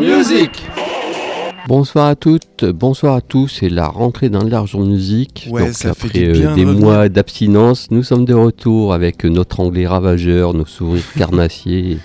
[0.00, 0.62] music
[1.68, 5.48] Bonsoir à toutes, bonsoir à tous, c'est la rentrée dans Large Musique.
[5.50, 6.84] Ouais, Donc ça fait après du euh, bien des revenir.
[6.84, 11.98] mois d'abstinence, nous sommes de retour avec notre anglais ravageur, nos sourires carnassiers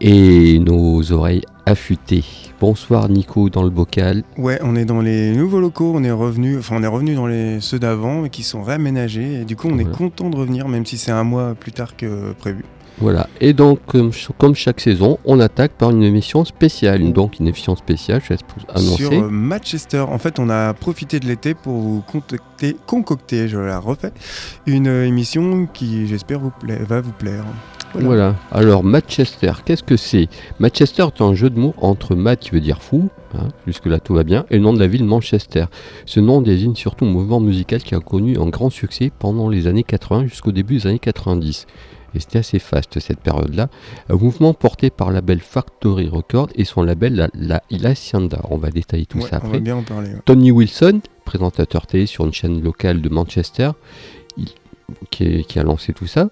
[0.00, 2.24] et nos oreilles affûtées.
[2.60, 4.24] Bonsoir Nico dans le bocal.
[4.36, 7.26] Ouais, on est dans les nouveaux locaux, on est revenu, enfin on est revenu dans
[7.26, 10.84] les ceux d'avant qui sont réaménagés et du coup on est content de revenir même
[10.84, 12.64] si c'est un mois plus tard que prévu.
[13.00, 17.12] Voilà, et donc comme, ch- comme chaque saison, on attaque par une émission spéciale.
[17.12, 19.04] Donc une émission spéciale, je laisse annoncer.
[19.04, 23.58] Sur euh, Manchester, en fait on a profité de l'été pour vous concocter, concocter, je
[23.58, 24.12] la refais,
[24.66, 27.44] une euh, émission qui j'espère vous plaît, va vous plaire.
[27.94, 28.36] Voilà.
[28.52, 30.28] Alors, Manchester, qu'est-ce que c'est?
[30.60, 34.14] Manchester est un jeu de mots entre Matt qui veut dire fou, hein, jusque-là tout
[34.14, 35.64] va bien, et le nom de la ville Manchester.
[36.06, 39.66] Ce nom désigne surtout un mouvement musical qui a connu un grand succès pendant les
[39.66, 41.66] années 80 jusqu'au début des années 90.
[42.14, 43.68] Et c'était assez faste cette période-là.
[44.08, 48.40] Un mouvement porté par le label Factory Records et son label la, la, la Hacienda.
[48.50, 49.52] On va détailler tout Ouais, ça on après.
[49.52, 50.08] va bien en parler.
[50.10, 50.20] ouais.
[50.24, 53.70] Tony Wilson, présentateur télé sur une chaîne locale de Manchester,
[54.36, 54.48] il-
[55.10, 56.30] qui, est- qui a lancé tout ça.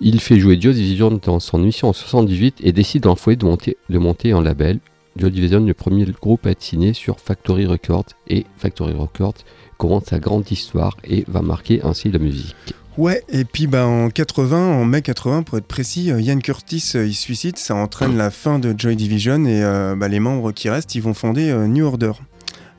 [0.00, 3.36] Il fait jouer Joe Division dans son émission en 78 et décide dans le foyer
[3.36, 4.80] de monter, de monter un label.
[5.16, 8.06] Joe Division, le premier groupe à être signé sur Factory Records.
[8.26, 9.34] Et Factory Records
[9.78, 12.56] commence sa grande histoire et va marquer ainsi la musique.
[12.96, 16.92] Ouais, et puis bah, en 80, en mai 80 pour être précis, euh, Ian Curtis
[16.94, 20.52] euh, il suicide, ça entraîne la fin de Joy Division et euh, bah, les membres
[20.52, 22.12] qui restent, ils vont fonder New Order.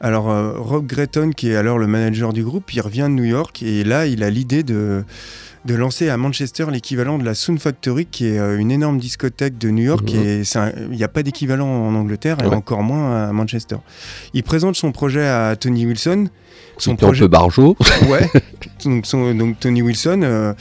[0.02, 3.24] Alors euh, Rob Gretton, qui est alors le manager du groupe, il revient de New
[3.24, 5.04] York et là il a l'idée de,
[5.64, 9.58] de lancer à Manchester l'équivalent de la Sound Factory, qui est euh, une énorme discothèque
[9.58, 10.20] de New York Mhm.
[10.20, 10.44] et
[10.92, 12.56] il n'y a pas d'équivalent en Angleterre et Ouais.
[12.56, 13.78] encore moins à Manchester.
[14.34, 16.28] Il présente son projet à Tony Wilson.
[16.78, 17.78] Son C'était un peu barjot.
[18.10, 18.30] Ouais.
[18.84, 20.54] donc, son- donc Tony Wilson, euh,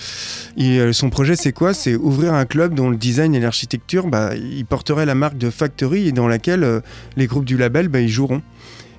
[0.57, 1.75] il- son projet c'est quoi?
[1.75, 5.51] C'est ouvrir un club dont le design et l'architecture, bah, il porterait la marque de
[5.51, 6.81] Factory et dans laquelle euh,
[7.17, 8.43] les groupes du label, bah, ils joueront.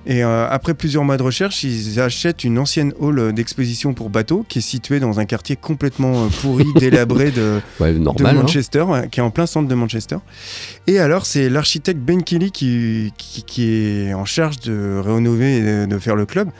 [0.08, 4.44] Et euh, après plusieurs mois de recherche, ils achètent une ancienne hall d'exposition pour bateaux
[4.48, 8.36] qui est située dans un quartier complètement euh, pourri, délabré de, Ouais, de normal.
[8.36, 8.40] hein.
[8.42, 10.18] Manchester, qui est en plein centre de Manchester.
[10.86, 15.62] Et alors, c'est l'architecte Ben Kelly qui, qui, qui est en charge de rénover et
[15.62, 16.50] de, de faire le club.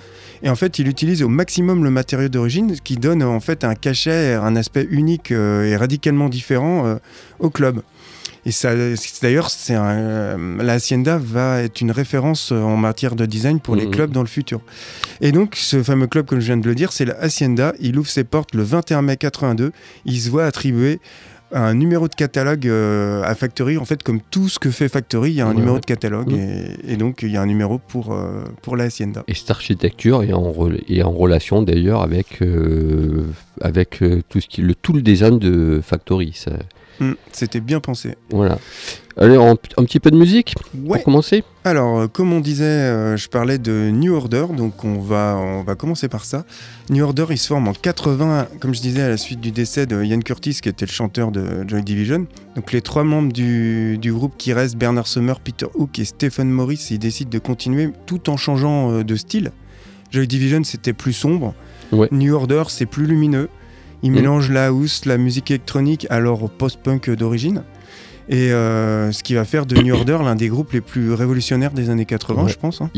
[0.43, 3.65] Et en fait, il utilise au maximum le matériau d'origine, ce qui donne en fait
[3.65, 6.97] un cachet, un aspect unique euh, et radicalement différent euh,
[7.39, 7.81] au club.
[8.47, 8.71] Et ça,
[9.23, 13.75] d'ailleurs, c'est euh, la Hacienda va être une référence euh, en matière de design pour
[13.75, 13.91] les Mhm.
[13.91, 14.61] clubs dans le futur.
[15.21, 17.73] Et donc, ce fameux club, comme je viens de le dire, c'est la Hacienda.
[17.81, 19.73] Il ouvre ses portes le 21 mai 82.
[20.05, 21.01] Il se voit attribuer
[21.53, 23.79] un numéro de catalogue euh, à Factory.
[23.79, 25.81] En fait, comme tout ce que fait Factory, il y a un Ouais, numéro ouais.
[25.81, 26.31] de catalogue.
[26.31, 26.39] Mhm.
[26.87, 29.25] Et, et donc, il y a un numéro pour, euh, pour la Hacienda.
[29.27, 33.25] Et cette architecture est en, rela- est en relation d'ailleurs avec, euh,
[33.61, 36.33] avec tout, ce qui, le, tout le design de Factory.
[36.33, 36.53] ça-
[37.01, 38.15] Mm, C'était bien pensé.
[38.31, 38.59] voilà.
[39.19, 40.97] Allez, un, un petit peu de musique Ouais.
[40.99, 44.99] pour commencer Alors, euh, comme on disait, euh, je parlais de New Order, donc on
[45.01, 46.45] va, on va commencer par ça.
[46.91, 49.87] New Order, il se forme en 80, comme je disais, à la suite du décès
[49.87, 52.27] de Ian Curtis, qui était le chanteur de Joy Division.
[52.57, 56.51] Donc les trois membres du, du groupe qui restent, Bernard Summer, Peter Hook et Stephen
[56.51, 59.51] Morris, ils décident de continuer tout en changeant euh, de style.
[60.11, 61.55] Joy Division, c'était plus sombre.
[61.91, 62.09] Ouais.
[62.13, 63.49] New Order, c'est plus lumineux.
[64.03, 64.17] Ils Mhm.
[64.17, 67.63] mélangent la house, la musique électronique, alors au post-punk d'origine.
[68.29, 71.71] Et euh, ce qui va faire de New Order l'un des groupes les plus révolutionnaires
[71.73, 72.51] des années 80, Ouais.
[72.51, 72.81] je pense.
[72.81, 72.91] hein.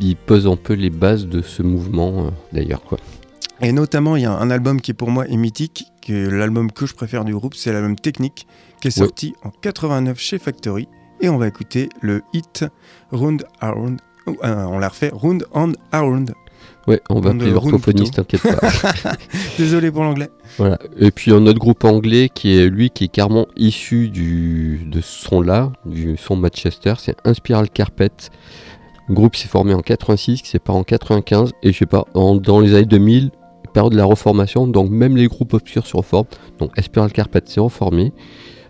[0.00, 2.82] Il pose un peu les bases de ce mouvement euh, d'ailleurs.
[2.82, 2.98] quoi.
[3.62, 6.70] Et notamment, il y a un album qui pour moi est mythique, qui est l'album
[6.72, 8.46] que je préfère du groupe, c'est l'album Technique,
[8.80, 9.06] qui est Ouais.
[9.06, 10.88] sorti en 89 chez Factory.
[11.20, 12.64] Et on va écouter le hit
[13.12, 14.00] Round Around.
[14.28, 16.34] Euh, on l'a refait, Round and Around.
[16.86, 19.12] Ouais, on va appeler l'orthophoniste, t'inquiète pas.
[19.58, 20.28] Désolé pour l'anglais.
[20.58, 20.78] voilà.
[20.98, 25.00] Et puis un autre groupe anglais qui est lui qui est carrément issu du, de
[25.00, 28.10] ce son-là, du son Manchester, c'est Inspiral Carpet.
[29.08, 32.04] Le groupe s'est formé en 86, qui s'est pas en 95, et je sais pas,
[32.14, 33.30] en- dans les années 2000,
[33.72, 36.26] période de la reformation, donc même les groupes obscurs se reforment.
[36.58, 38.12] Donc Inspiral Carpet s'est reformé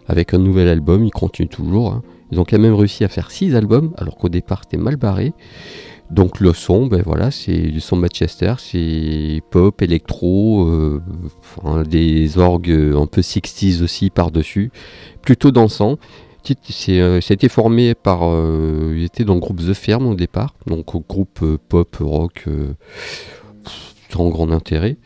[0.09, 1.93] avec un nouvel album, ils continuent toujours.
[1.93, 2.03] hein.
[2.33, 5.35] Ils ont quand même réussi à faire 6 albums, alors qu'au départ c'était mal barré.
[6.15, 11.03] Donc le son, ben voilà, c'est du son Manchester, c'est pop, électro, euh,
[11.85, 14.71] des orgues un peu 60s aussi par-dessus,
[15.23, 15.99] plutôt dansant.
[16.63, 20.85] C'est, euh, formé par, euh, il était dans le groupe The Firm au départ, donc
[21.09, 22.75] groupe euh, pop, rock, euh,
[24.09, 24.99] sans grand intérêt.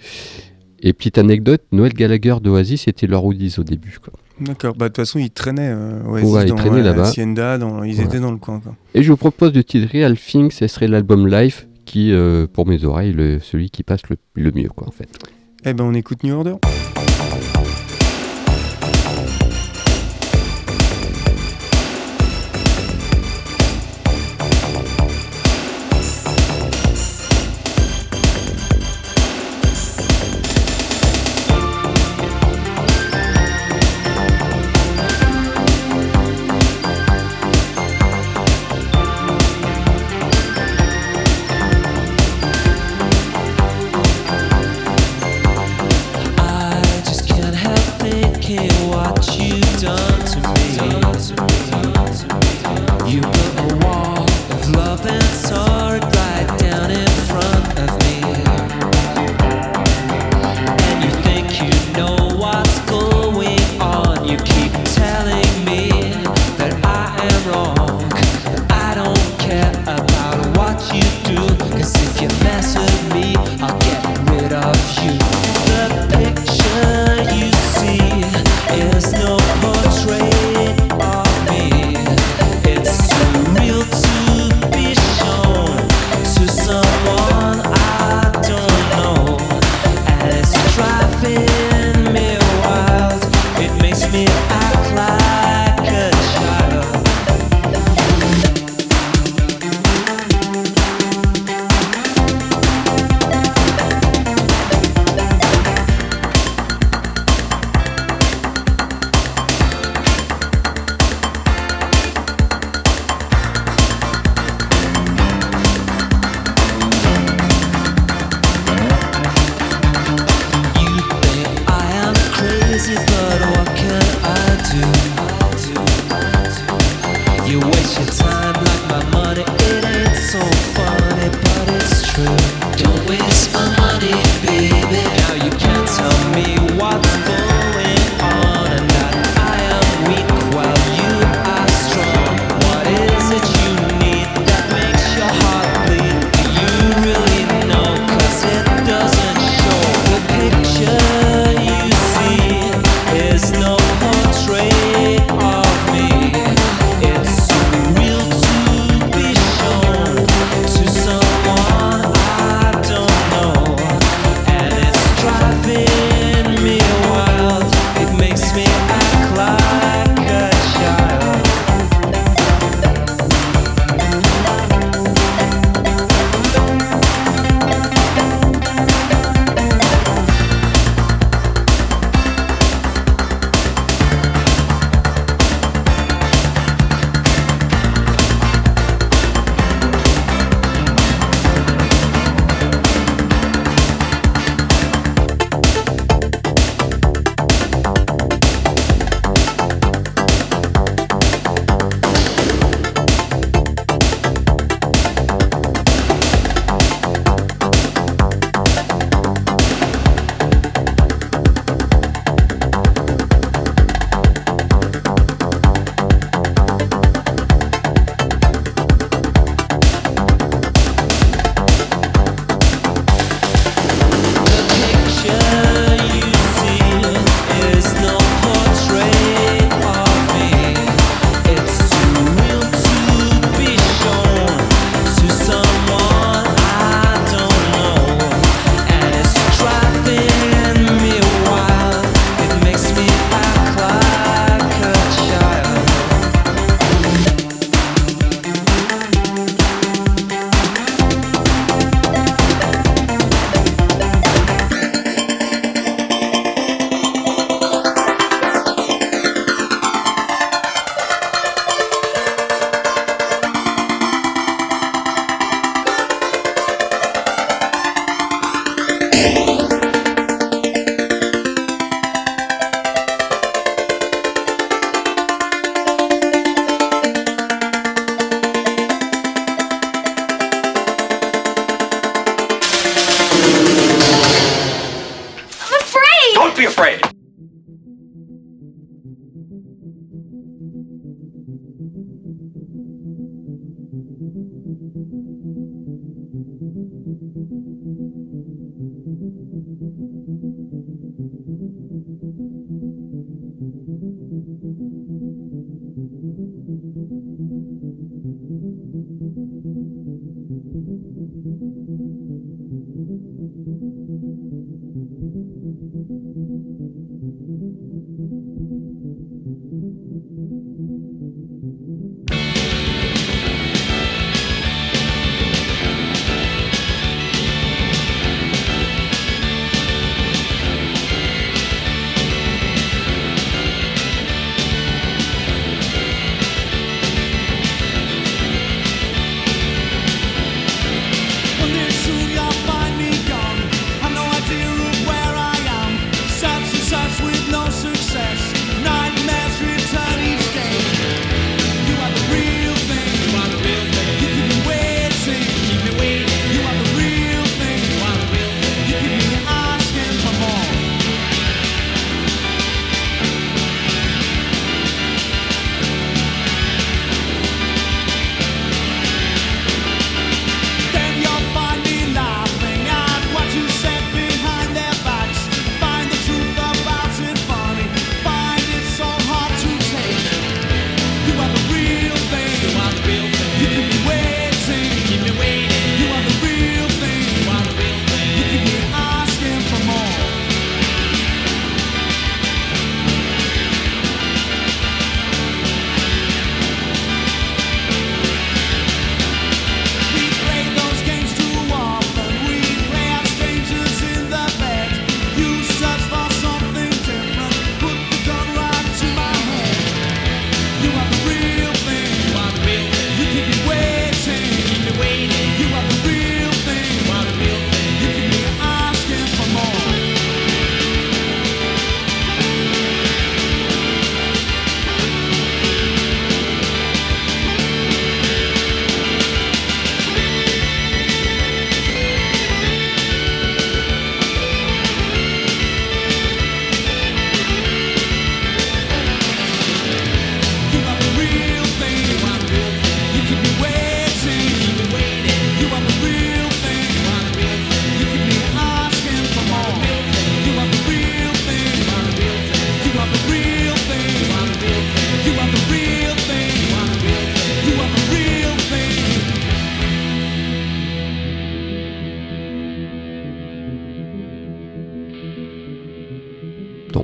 [0.80, 3.98] Et petite anecdote, Noël Gallagher d'Oasis était leur Oasis au début.
[4.40, 7.02] D'accord, bah de toute façon, ils traînaient, euh, Oasis Ouais, ils dans traînaient là-bas.
[7.08, 8.08] Hacienda, dans- ils Voilà.
[8.08, 8.60] étaient dans le coin.
[8.60, 8.74] Quoi.
[8.94, 12.66] Et je vous propose de titre Real Thing, ce serait l'album Live qui, euh, pour
[12.66, 15.08] mes oreilles, le, celui qui passe le, le mieux, quoi, en fait.
[15.64, 16.54] Eh ben on écoute New Order.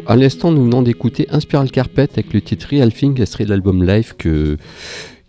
[0.07, 3.83] À l'instant, nous venons d'écouter Inspiral Carpet avec le titre Real Thing, extrait de l'album
[3.85, 4.57] Live, que,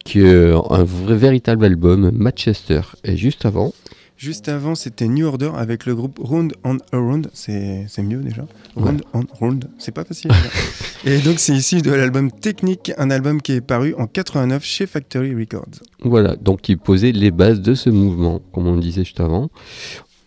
[0.03, 2.81] qui est un vrai, véritable album, Manchester.
[3.03, 3.73] Et juste avant,
[4.17, 7.29] Juste avant, c'était New Order avec le groupe Round and Around.
[7.33, 8.45] C'est c'est mieux déjà.
[8.77, 9.65] Round and Round.
[9.77, 10.31] C'est pas facile.
[11.05, 14.87] Et donc, c'est issu de l'album Technique, un album qui est paru en 89 chez
[14.87, 15.83] Factory Records.
[16.01, 19.49] Voilà, donc il posait les bases de ce mouvement, comme on le disait juste avant.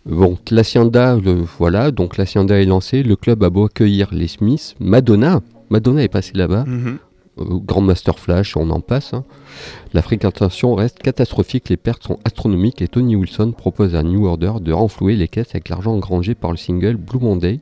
[0.05, 1.17] Bon, l'Hacienda,
[1.57, 6.07] voilà, donc l'Hacienda est lancé, le club a beau accueillir les Smiths, Madonna, Madonna est
[6.07, 6.97] passée là-bas, Mhm.
[7.39, 9.13] euh, Grand Master Flash, on en passe.
[9.13, 9.23] hein.
[9.93, 14.53] La fréquentation reste catastrophique, les pertes sont astronomiques et Tony Wilson propose à New Order
[14.61, 17.59] de renflouer les caisses avec l'argent engrangé par le single Blue Monday,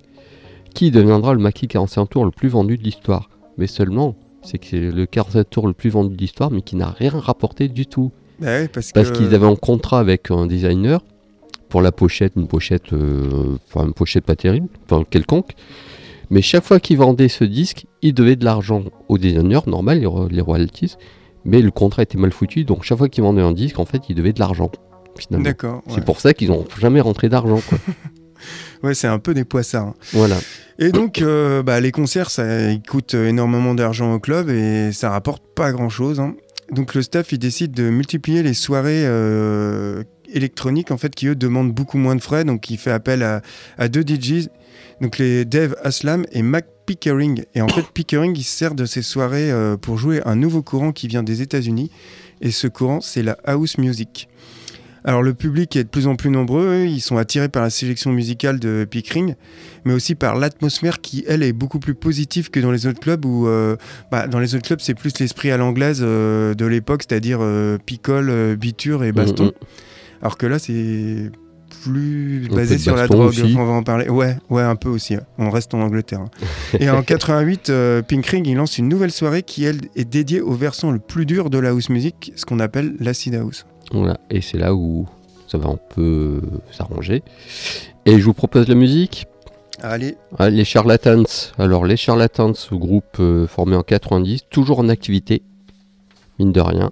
[0.74, 3.29] qui deviendra le maquis 45 tours le plus vendu de l'histoire.
[3.58, 6.75] Mais seulement, c'est que c'est le 47 tours le plus vendu de l'histoire, mais qui
[6.75, 8.12] n'a rien rapporté du tout.
[8.39, 11.01] Bah ouais, parce Parce qu'ils avaient un contrat avec un designer
[11.69, 15.51] pour la pochette, une pochette, euh, enfin une pochette pas terrible, enfin quelconque.
[16.29, 20.05] Mais chaque fois qu'ils vendaient ce disque, ils devaient de l'argent au designer, normal, les,
[20.05, 20.95] ro- les royalties.
[21.45, 24.01] Mais le contrat était mal foutu, donc chaque fois qu'ils vendaient un disque, en fait,
[24.09, 24.69] ils devaient de l'argent.
[25.17, 25.45] Finalement.
[25.45, 25.81] D'accord.
[25.88, 27.62] C'est pour ça qu'ils n'ont jamais rentré d'argent.
[28.83, 29.88] Ouais, c'est un peu des poissards.
[29.88, 29.93] hein.
[30.13, 30.38] voilà.
[30.77, 35.09] Et donc, euh, bah, les concerts, ça ils coûtent énormément d'argent au club et ça
[35.09, 36.19] rapporte pas grand-chose.
[36.19, 36.36] hein.
[36.71, 40.03] Donc, le staff, il décide de multiplier les soirées euh,
[40.34, 42.43] électroniques, en fait, qui, eux, demandent beaucoup moins de frais.
[42.43, 43.41] Donc, il fait appel à,
[43.77, 44.50] à deux DJs,
[45.01, 47.43] donc les Dave Aslam et Mac Pickering.
[47.55, 50.62] Et en fait, Pickering, il se sert de ces soirées euh, pour jouer un nouveau
[50.62, 51.91] courant qui vient des États-Unis.
[52.41, 54.29] Et ce courant, c'est la house music.
[55.07, 58.12] Alors le public est de plus en plus nombreux, ils sont attirés par la sélection
[58.12, 59.36] musicale de Pickering,
[59.86, 63.24] mais aussi par l'atmosphère qui, elle, est beaucoup plus positive que dans les autres clubs
[63.24, 63.77] où, euh,
[64.12, 67.77] bah, dans les autres clubs, c'est plus l'esprit à l'anglaise euh, de l'époque, c'est-à-dire euh,
[67.77, 69.53] picole, biture et baston.
[70.21, 71.31] Alors que là, c'est
[71.83, 73.55] plus basé sur la drogue, aussi.
[73.57, 74.09] on va en parler.
[74.09, 75.15] Ouais, ouais, un peu aussi.
[75.38, 76.21] On reste en Angleterre.
[76.21, 76.29] hein.
[76.79, 80.53] et en 88, euh, Pickering, il lance une nouvelle soirée qui, elle, est dédiée au
[80.53, 83.65] versant le plus dur de la house music, ce qu'on appelle l'acid house.
[83.91, 84.17] Voilà.
[84.29, 85.07] Et c'est là où
[85.47, 87.24] ça va un peu s'arranger.
[88.05, 89.27] Et je vous propose la musique.
[89.81, 91.24] Allez, Ah, les Charlatans.
[91.59, 95.43] Alors, les Charlatans, groupe euh, formé en 90, toujours en activité,
[96.39, 96.91] mine de rien.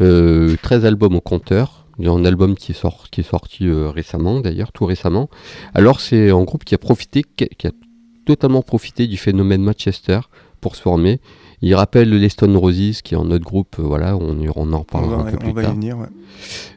[0.00, 1.83] Euh, 13 albums au compteur.
[1.98, 4.84] Il y a un album qui est, sort- qui est sorti euh, récemment, d'ailleurs, tout
[4.86, 5.28] récemment.
[5.74, 7.70] Alors, c'est un groupe qui a profité, qui a,
[8.26, 10.20] totalement profité du phénomène Manchester
[10.60, 11.20] pour se former.
[11.60, 14.72] Il rappelle les Stone Roses, qui est un autre groupe, euh, voilà, on, on en
[14.72, 15.74] on reparlera va, un peu on plus va y tard.
[15.74, 15.98] venir.
[15.98, 16.06] ouais.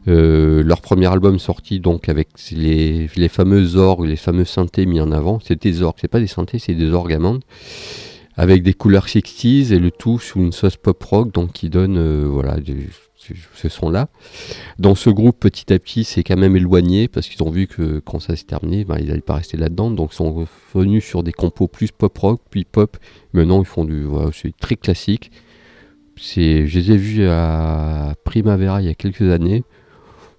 [0.07, 5.01] Euh, leur premier album sorti donc avec les, les fameux orgues, les fameux synthés mis
[5.01, 5.39] en avant.
[5.43, 7.43] C'est des orgues, c'est pas des synthés, c'est des orgues amandes.
[8.38, 11.98] Avec des couleurs 60s et le tout sous une sauce pop rock donc qui donne
[11.98, 14.10] euh, voilà du- ce- ce son-là.
[14.79, 18.00] Dans ce groupe, petit à petit, c'est quand même éloigné parce qu'ils ont vu que
[18.00, 19.89] quand ça s'est terminé, ben, ils n'allaient pas rester là-dedans.
[19.91, 22.96] Donc ils sont revenus sur des compos plus pop rock, puis pop.
[23.34, 24.03] Maintenant, ils font du.
[24.03, 25.32] Voilà, c'est très classique.
[26.15, 29.63] C'est, je les ai vus à Primavera il y a quelques années.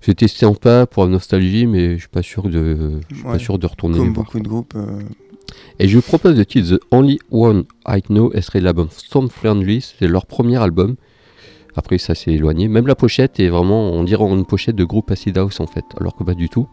[0.01, 3.39] C'était sympa pour la nostalgie, mais je suis pas sûr de, je suis Ouais, pas
[3.41, 4.25] sûr de retourner les Comme voir.
[4.27, 4.75] beaucoup de groupes.
[4.77, 5.01] euh,
[5.79, 9.29] Et je vous propose le titre The Only One I Know, et serait l'album Stone
[9.29, 10.97] Friendly, c'est leur premier album.
[11.77, 12.67] Après, ça s'est éloigné.
[12.67, 15.85] Même la pochette est vraiment, on dirait une pochette de groupe Acid House en fait,
[16.01, 16.69] alors que pas du tout.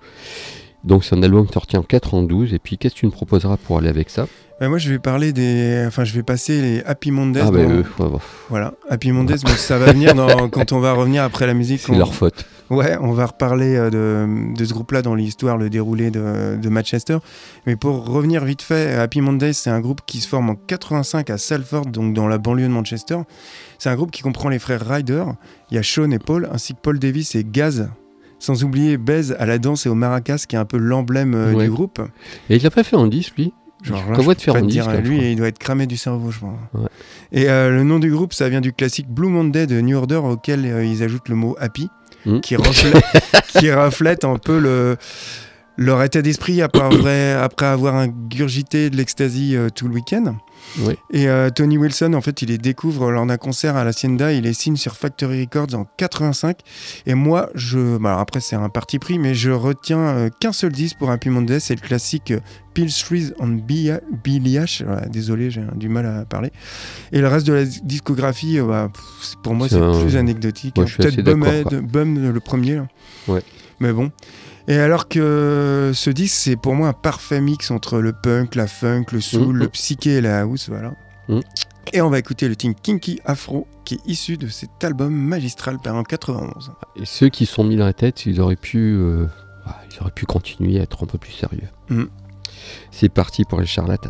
[0.85, 2.53] Donc c'est un album sorti en 92.
[2.53, 4.27] Et puis, qu'est-ce que tu me proposeras pour aller avec ça?
[4.59, 5.83] Bah, moi, je vais parler des.
[5.87, 7.41] Enfin, je vais passer les Happy Mondays.
[7.43, 7.69] Ah, bah, dans-
[8.05, 11.81] ouais, Voilà, Happy Mondays, ça va venir dans- quand on va revenir après la musique.
[11.81, 12.45] c'est on- leur faute.
[12.69, 16.69] Ouais, on va reparler euh, de, de ce groupe-là dans l'histoire, le déroulé de, de
[16.69, 17.17] Manchester.
[17.67, 21.29] Mais pour revenir vite fait, Happy Mondays, c'est un groupe qui se forme en 85
[21.31, 23.17] à Salford, donc dans la banlieue de Manchester.
[23.77, 25.25] C'est un groupe qui comprend les frères Ryder,
[25.69, 27.89] il y a Sean et Paul, ainsi que Paul Davis et Gaz.
[28.45, 31.53] Sans oublier Bez à la danse et au maracas, qui est un peu l'emblème euh,
[31.53, 31.63] Ouais.
[31.65, 31.99] du groupe.
[32.49, 33.53] Et il a pas fait un disque, lui?
[33.81, 34.81] Genre Je là, je de faire pas te disque.
[34.83, 36.57] dire, là, je lui, il doit être cramé du cerveau, je pense.
[36.75, 36.87] Ouais.
[37.31, 40.17] Et euh, le nom du groupe, ça vient du classique Blue Monday de New Order,
[40.17, 41.89] auquel euh, ils ajoutent le mot happy,
[42.43, 43.03] qui, reflète,
[43.57, 44.97] qui reflète un peu le,
[45.77, 50.35] leur état d'esprit après, après avoir ingurgité de l'ecstasy euh, tout le week-end.
[50.79, 50.97] Ouais.
[51.11, 54.43] Et euh, Tony Wilson, en fait, il les découvre lors d'un concert à l'Hacienda, il
[54.43, 56.57] les signe sur Factory Records en 85.
[57.05, 60.51] Et moi, je, bah, alors après c'est un parti pris, mais je retiens euh, qu'un
[60.53, 62.33] seul disque pour Happy Monday, c'est le classique
[63.39, 64.83] on Bia- Billy H.
[64.85, 66.51] Voilà, désolé, j'ai du mal à parler.
[67.13, 70.77] Et le reste de la discographie, bah, pff, pour moi, C'est un- plus anecdotique.
[70.79, 70.85] Hein.
[70.97, 71.21] Peut-être
[71.81, 72.75] Bum, le premier.
[72.75, 72.87] là.
[73.27, 73.41] Ouais.
[73.79, 74.11] Mais bon.
[74.67, 78.67] Et alors que ce disque, c'est pour moi un parfait mix entre le punk, la
[78.67, 79.57] funk, le soul, Mhm.
[79.57, 80.93] le psyché et la house, voilà.
[81.29, 81.41] Mhm.
[81.93, 85.77] Et on va écouter le team Kinky Afro, qui est issu de cet album magistral
[85.79, 86.71] paru en 91.
[86.95, 89.27] Et ceux qui sont mis dans la tête, ils auraient pu, euh,
[89.65, 91.69] bah, ils auraient pu continuer à être un peu plus sérieux.
[91.89, 92.05] Mm.
[92.89, 94.09] C'est parti pour les charlatans.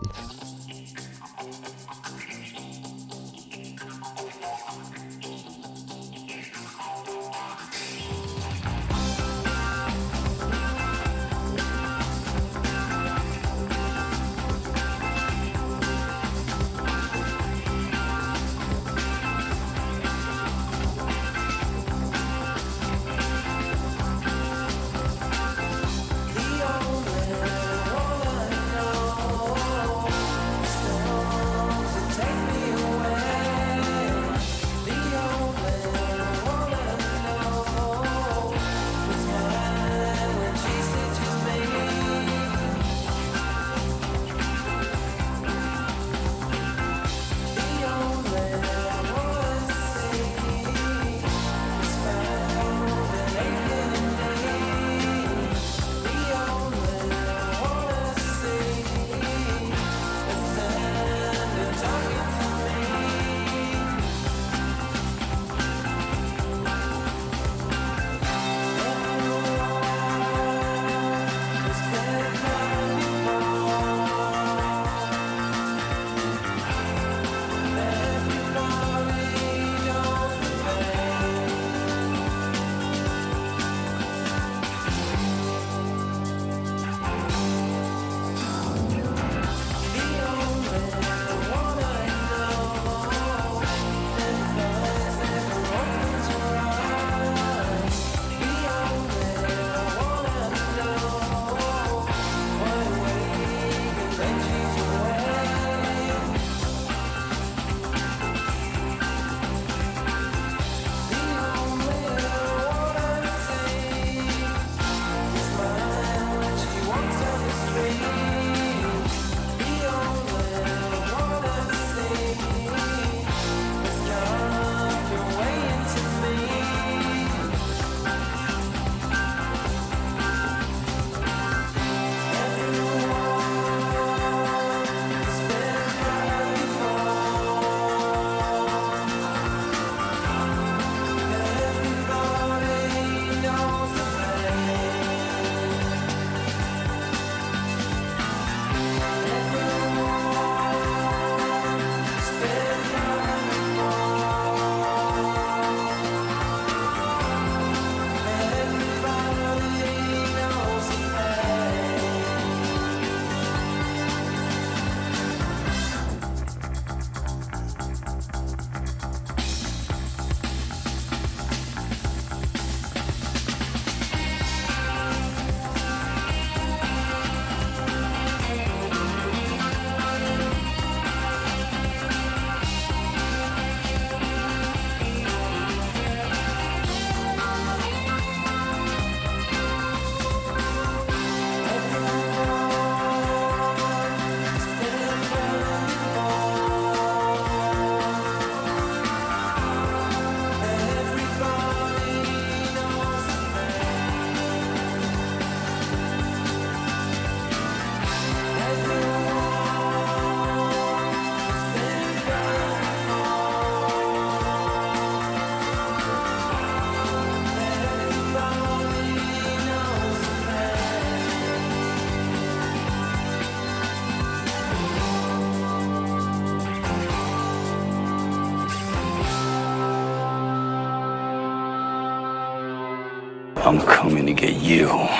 [234.35, 235.14] Get you.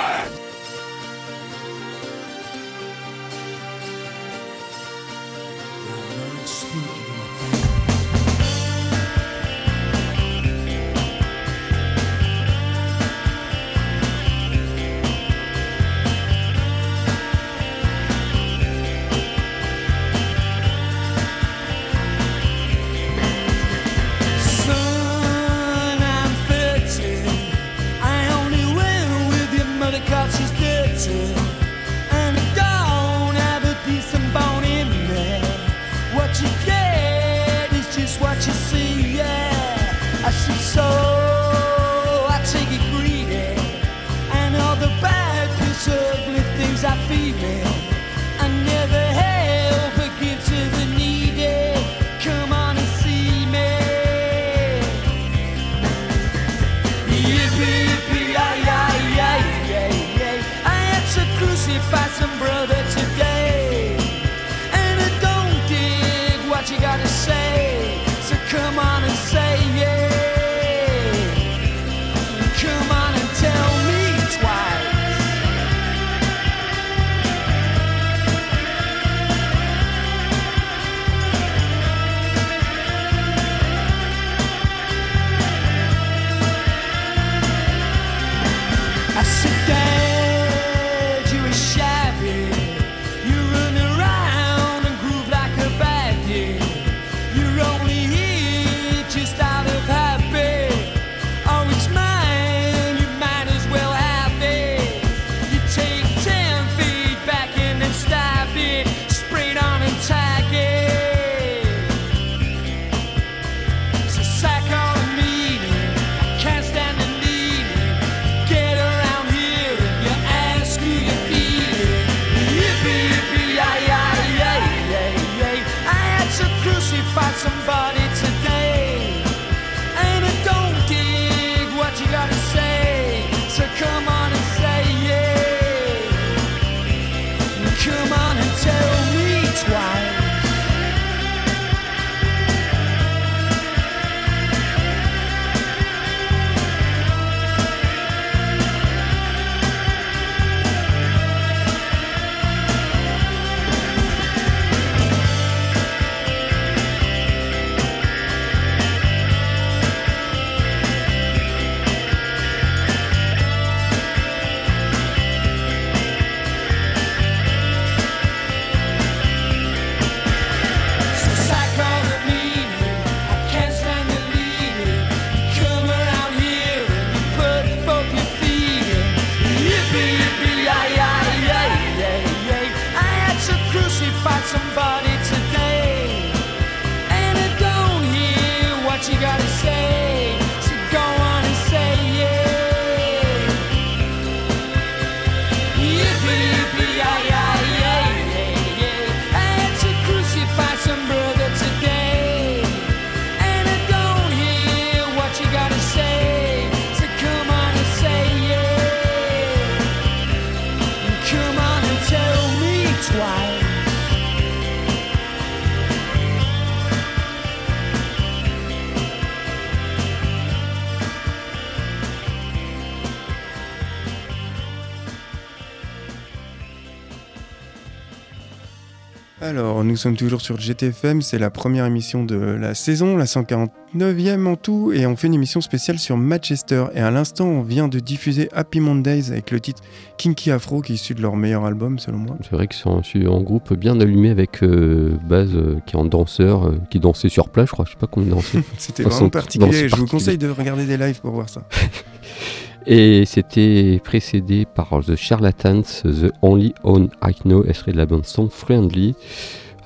[229.96, 234.54] Nous sommes toujours sur GTFM, c'est la première émission de la saison, la 149e en
[234.54, 236.88] tout, et on fait une émission spéciale sur Manchester.
[236.94, 239.82] Et à l'instant, on vient de diffuser Happy Mondays avec le titre
[240.18, 242.36] Kinky Afro, qui est issu de leur meilleur album, selon moi.
[242.42, 246.04] C'est vrai qu'ils sont un, groupe bien allumé avec euh, Baz euh, qui est en
[246.04, 247.86] danseur, euh, qui dansait sur place, je crois.
[247.86, 248.58] Je sais pas il dansait.
[248.76, 251.62] C'était vraiment particulier, je vous conseille de regarder des lives pour voir ça.
[252.88, 258.26] Et c'était précédé par The Charlatans, The Only Own I Know, extrait de la bande
[258.50, 259.16] Friendly.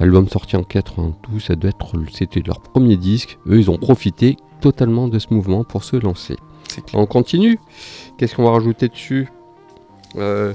[0.00, 3.38] Album sorti en 92, ça doit être, c'était leur premier disque.
[3.46, 6.36] Eux, ils ont profité totalement de ce mouvement pour se lancer.
[6.94, 7.58] On continue.
[8.16, 9.28] Qu'est-ce qu'on va rajouter dessus?
[10.16, 10.52] Euh,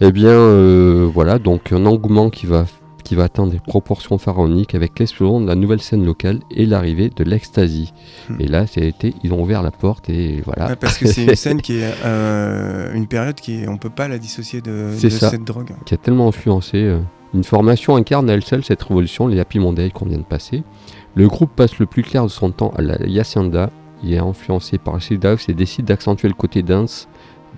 [0.00, 2.64] Eh bien, euh, voilà, donc un engouement qui va,
[3.04, 7.10] qui va atteindre des proportions pharaoniques avec l'explosion de la nouvelle scène locale et l'arrivée
[7.14, 7.92] de l'ecstasy.
[8.28, 8.36] Hmm.
[8.40, 10.68] Et là, été, ils ont ouvert la porte et voilà.
[10.70, 13.90] Ouais, parce que c'est une scène qui est euh, une période qui est, on peut
[13.90, 15.30] pas la dissocier de, C'est de ça.
[15.30, 15.70] cette drogue.
[15.86, 16.96] qui a tellement influencé.
[17.34, 20.62] Une formation incarne à elle seule cette révolution, les Happy Mondays qu'on vient de passer.
[21.14, 23.70] Le groupe passe le plus clair de son temps à la Hacienda.
[24.02, 27.08] il est influencé par Acid House et décide d'accentuer le côté dance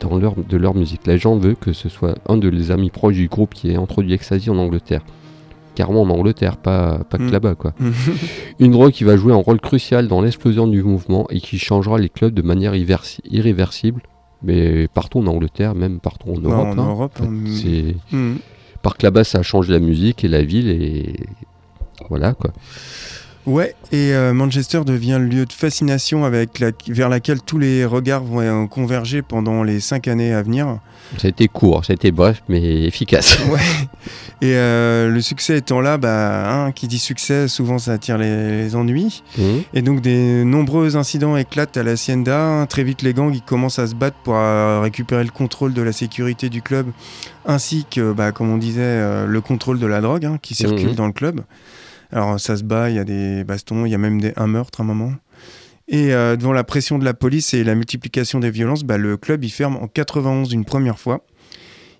[0.00, 1.06] dans leur, de leur musique.
[1.06, 3.76] La légende veut que ce soit un de les amis proches du groupe qui ait
[3.76, 5.02] introduit Ecstasy en Angleterre.
[5.76, 7.30] Carrément en Angleterre, pas, pas que Mm.
[7.32, 7.74] là-bas quoi.
[8.60, 11.98] Une drogue qui va jouer un rôle crucial dans l'explosion du mouvement et qui changera
[11.98, 14.02] les clubs de manière irréversible,
[14.42, 16.78] mais partout en Angleterre, même partout en Europe.
[16.78, 16.87] en hein.
[16.90, 18.34] Europe, En fait, hein.
[18.84, 18.90] C'est-.
[18.90, 21.26] Par que là-bas, ça change la musique et la ville et
[22.10, 22.52] voilà quoi.
[23.46, 27.85] Ouais, et euh, Manchester devient le lieu de fascination avec la- vers laquelle tous les
[27.85, 30.78] regards vont euh, converger pendant les cinq années à venir.
[31.18, 33.38] Ça a été court, ça a été bref mais efficace.
[33.50, 33.61] Ouais.
[34.40, 38.62] Et euh, le succès étant là, bah, hein, qui dit succès, souvent ça attire les,
[38.62, 39.22] les ennuis.
[39.37, 39.62] Mhm.
[39.74, 42.66] Et donc des nombreux incidents éclatent à la Hacienda.
[42.68, 45.83] Très vite, les gangs ils commencent à se battre pour euh, récupérer le contrôle de
[45.83, 46.87] la sécurité du club,
[47.46, 50.94] ainsi que, bah, comme on disait, le contrôle de la drogue hein, qui circule Mhm.
[50.94, 51.42] dans le club.
[52.12, 54.46] Alors ça se bat, il y a des bastons, il y a même des, un
[54.46, 55.12] meurtre à un moment.
[55.88, 59.16] Et euh, devant la pression de la police et la multiplication des violences, bah, le
[59.16, 61.24] club il ferme en 91 une première fois.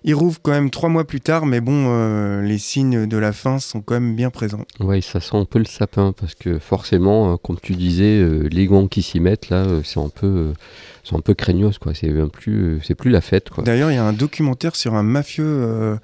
[0.07, 3.33] Il rouvre quand même trois mois plus tard, mais bon, euh, les signes de la
[3.33, 4.63] fin sont quand même bien présents.
[4.79, 8.47] Ouais, ça sent un peu le sapin parce que forcément, euh, comme tu disais, euh,
[8.51, 10.53] les gangs qui s'y mettent là, c'est un peu,
[11.03, 11.95] c'est un peu craignos quoi.
[11.95, 13.63] C'est plus, c'est plus la fête quoi.
[13.63, 15.97] D'ailleurs, il y a un documentaire sur un mafieux.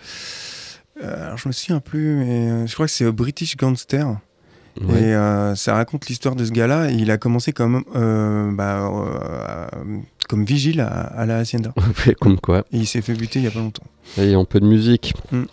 [1.03, 4.07] Euh, alors, je me souviens plus, mais euh, je crois que c'est euh, British Gangster.
[4.81, 5.01] Ouais.
[5.01, 6.89] Et euh, ça raconte l'histoire de ce gars-là.
[6.91, 9.67] et Il a commencé comme, euh, bah, euh,
[10.29, 11.73] comme vigile à, à la Hacienda.
[12.21, 12.59] Comme quoi.
[12.71, 13.83] Et il s'est fait buter il y a pas longtemps.
[14.17, 15.13] Allez, un peu de musique.
[15.31, 15.43] Mm.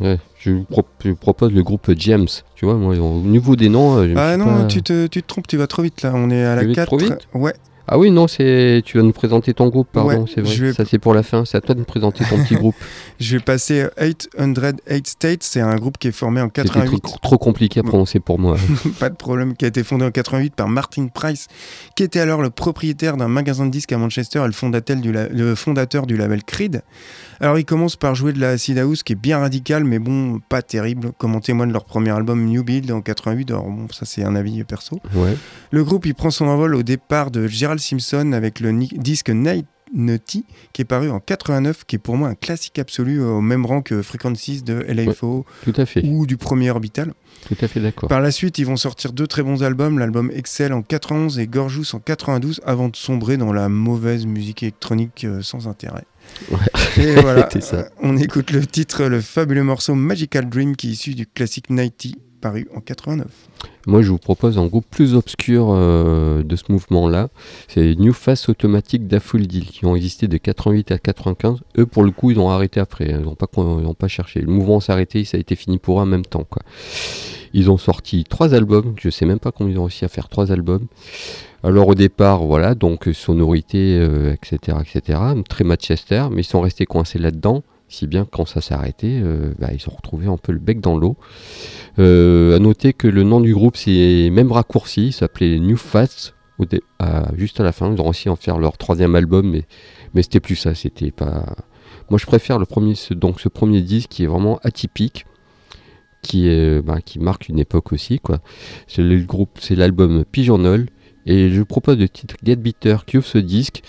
[0.00, 0.84] Ouais, je, vous pro-
[1.18, 2.26] propose le groupe James.
[2.54, 5.46] Tu vois, moi, au niveau des noms, Ah non, pas- tu, te, tu te trompes,
[5.46, 6.12] tu vas trop vite là.
[6.14, 6.86] On est à la vais 4.
[6.86, 7.28] trop vite?
[7.32, 7.54] Ouais,
[7.88, 10.54] Ah oui, non, c'est, tu vas nous présenter ton groupe, pardon, Ouais, c'est vrai.
[10.56, 11.44] vais- Ça, c'est pour la fin.
[11.44, 12.74] C'est à toi de nous présenter ton petit groupe.
[13.20, 15.42] je vais passer euh, 808 States.
[15.42, 17.00] C'est un groupe qui est formé en C'était 88.
[17.02, 18.56] trop, trop compliqué à prononcer pour moi.
[18.98, 21.46] pas de problème, qui a été fondé en 88 par Martin Price,
[21.94, 25.12] qui était alors le propriétaire d'un magasin de disques à Manchester et le fondateur du,
[25.12, 26.82] la- le fondateur du label Creed.
[27.40, 30.40] Alors il commence par jouer de la acid house qui est bien radical mais bon
[30.48, 34.06] pas terrible comme en témoigne leur premier album New Build en 88 alors bon ça
[34.06, 35.36] c'est un avis perso Ouais.
[35.70, 39.66] le groupe il prend son envol au départ de Gerald Simpson avec le disque Night
[39.94, 43.64] Nutty qui est paru en 89 qui est pour moi un classique absolu au même
[43.64, 46.02] rang que Frequencies de LFO Tout à fait.
[46.04, 47.12] ou du premier Orbital
[47.46, 48.08] Tout à fait d'accord.
[48.08, 51.46] par la suite, ils vont sortir deux très bons albums, l'album Excel en 91 et
[51.46, 56.04] Gorgeous en 92, avant de sombrer dans la mauvaise musique électronique euh, sans intérêt.
[56.50, 56.58] Ouais.
[57.04, 57.76] Et voilà, C'est ça.
[57.76, 61.70] euh, on écoute le titre, le fabuleux morceau Magical Dream qui est issu du classique
[61.70, 63.26] Nighty, paru en 89.
[63.88, 67.28] Moi, je vous propose un groupe plus obscur euh, de ce mouvement-là.
[67.68, 71.60] C'est New Face Automatic Daffodil, qui ont existé de 88 à 95.
[71.78, 73.06] Eux, pour le coup, ils ont arrêté après.
[73.10, 74.40] Ils n'ont pas, con- ils ont pas cherché.
[74.40, 76.44] Le mouvement s'est arrêté, ça a été fini pour eux en même temps.
[76.50, 76.62] Quoi.
[77.52, 78.94] Ils ont sorti trois albums.
[78.98, 80.86] Je sais même pas comment ils ont réussi à faire trois albums.
[81.62, 85.18] Alors au départ, voilà, donc sonorité, euh, etc., etc.
[85.48, 87.62] Très Manchester, mais ils sont restés coincés là-dedans.
[87.88, 90.80] Si bien quand ça s'est arrêté, euh, bah, ils ont retrouvé un peu le bec
[90.80, 91.16] dans l'eau.
[91.98, 96.34] Euh, à noter que le nom du groupe c'est même raccourci, il s'appelait New Fast
[97.36, 97.92] juste à la fin.
[97.92, 99.64] Ils ont réussi à en faire leur troisième album, mais,
[100.14, 100.74] mais c'était plus ça.
[100.74, 101.44] C'était pas.
[102.10, 105.26] Moi, je préfère le premier, donc ce premier disque qui est vraiment atypique,
[106.22, 108.40] qui est, bah, qui marque une époque aussi, quoi.
[108.86, 110.86] C'est le groupe, c'est l'album Pigeonhole,
[111.26, 113.82] et je propose le titre Get Bitter qui ouvre ce disque,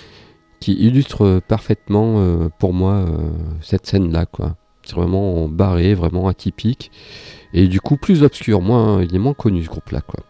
[0.60, 3.30] qui illustre parfaitement euh, pour moi euh,
[3.62, 4.56] cette scène-là, quoi.
[4.84, 6.92] C'est vraiment barré, vraiment atypique.
[7.54, 10.22] Et du coup, plus obscur, moins, il est moins connu ce groupe-là, quoi.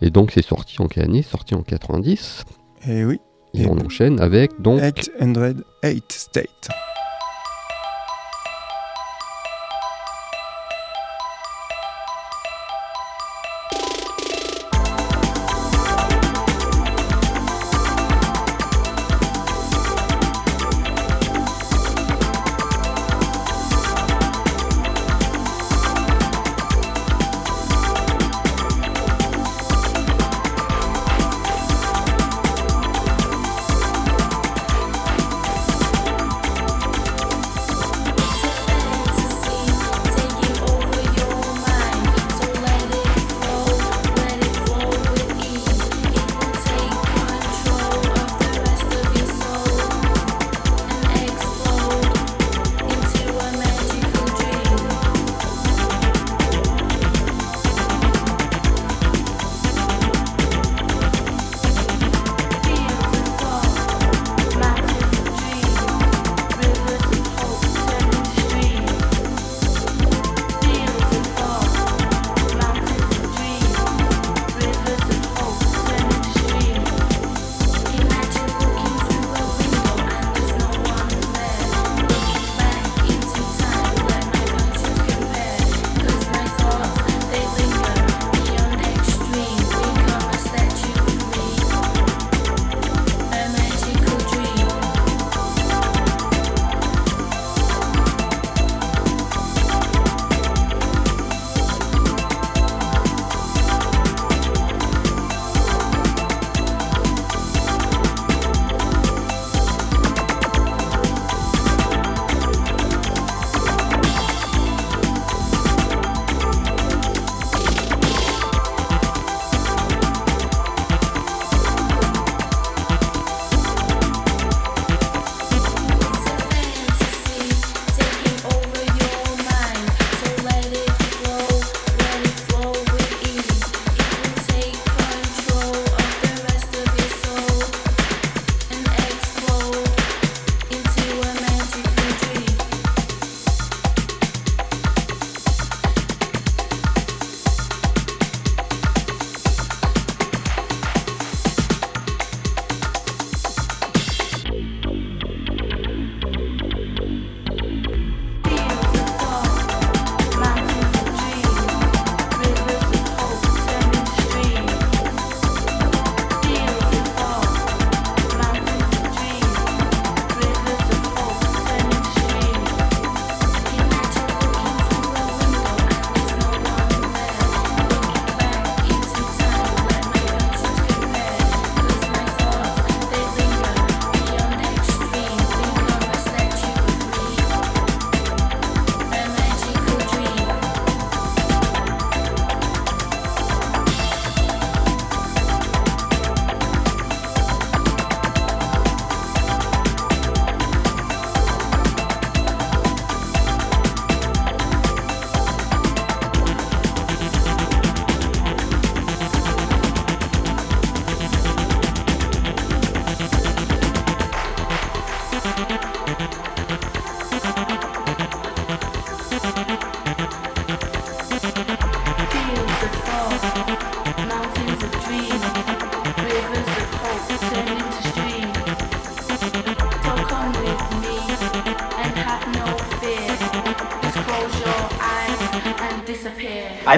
[0.00, 1.22] Et donc, c'est sorti en quelle année?
[1.22, 2.44] Sorti en 90.
[2.88, 3.18] Et oui,
[3.54, 6.68] Et Et on enchaîne avec donc 808 State.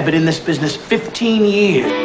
[0.05, 2.04] Been in this business 15 years.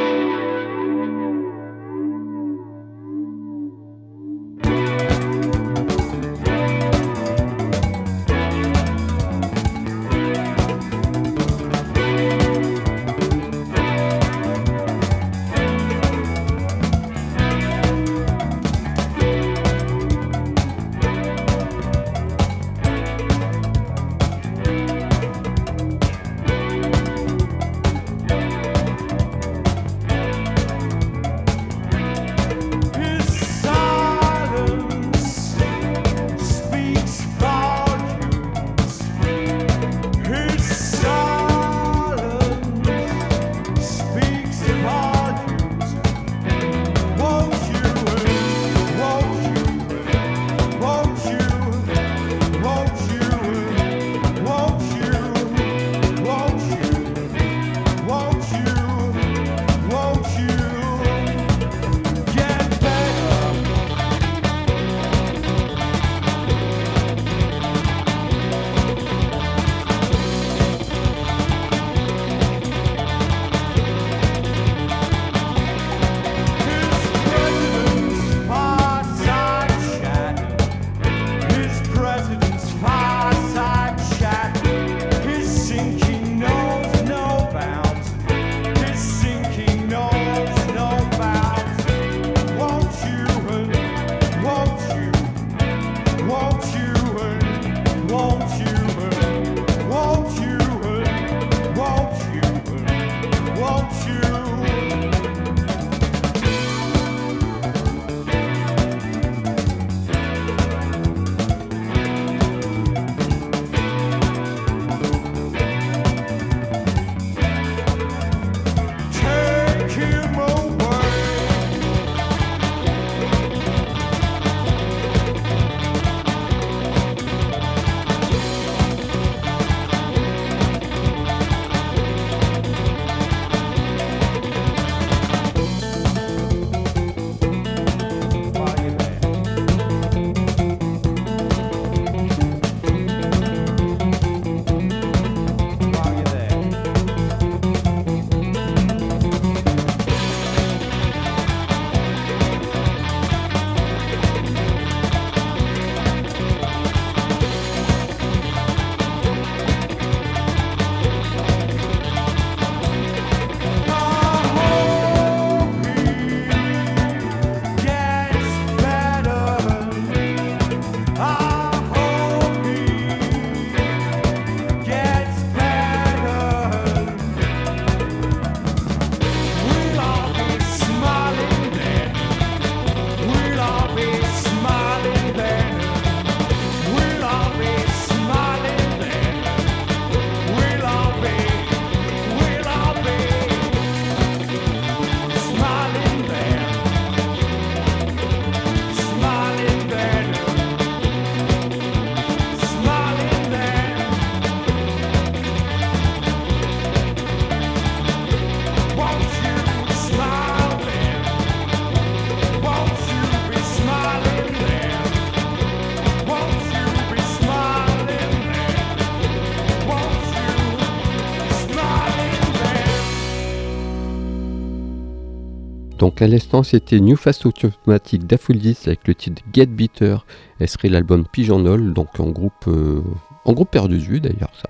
[226.20, 230.26] À l'instant, c'était New Fast Automatic d'Aphrodis avec le titre Get Beater.
[230.58, 233.02] Elle serait l'album Pigeonhole, donc en groupe, euh,
[233.46, 234.68] en groupe perdu de vue d'ailleurs ça.